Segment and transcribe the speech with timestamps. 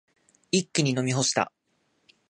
[0.51, 1.51] 一気に飲み干した。